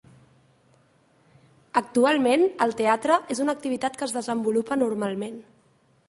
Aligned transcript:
Actualment 1.81 2.45
el 2.67 2.73
teatre 2.79 3.17
és 3.35 3.41
una 3.45 3.55
activitat 3.57 3.99
que 3.99 4.05
es 4.09 4.15
desenvolupa 4.17 4.79
normalment. 4.85 5.37